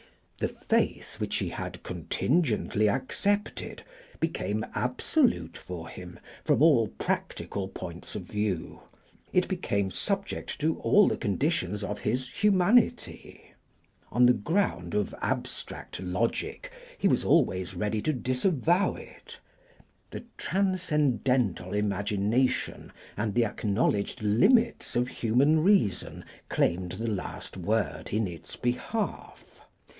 The 0.39 0.47
faith 0.47 1.19
which 1.19 1.35
he 1.35 1.49
had 1.49 1.83
contingently 1.83 2.89
accepted 2.89 3.83
became 4.19 4.65
absolute 4.73 5.55
for 5.55 5.87
him 5.87 6.19
from 6.43 6.63
all 6.63 6.87
practical 6.87 7.67
points 7.67 8.15
of 8.15 8.23
view; 8.23 8.79
it 9.31 9.47
became 9.47 9.91
subject 9.91 10.59
to 10.61 10.79
all 10.79 11.07
the 11.07 11.17
conditions 11.17 11.83
of 11.83 11.99
his 11.99 12.27
humanity. 12.29 13.53
On 14.11 14.25
the 14.25 14.33
ground 14.33 14.95
of 14.95 15.13
abstract 15.21 15.99
logic 15.99 16.71
he 16.97 17.07
was 17.07 17.23
always 17.23 17.75
ready 17.75 18.01
to 18.01 18.11
disavow 18.11 18.95
it; 18.95 19.39
the 20.09 20.23
transcendental 20.35 21.73
imagination 21.75 22.91
and 23.15 23.35
the 23.35 23.45
acknowledged 23.45 24.23
limits 24.23 24.95
of 24.95 25.07
human 25.07 25.63
reason 25.63 26.25
claimed 26.49 26.93
the 26.93 27.05
last 27.07 27.55
word 27.55 28.11
in 28.11 28.25
its 28.25 28.55
behalf. 28.55 29.45